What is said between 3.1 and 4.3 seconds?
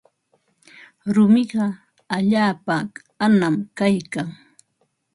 anam kaykan.